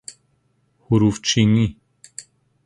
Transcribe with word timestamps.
حروفچینی 0.85 1.77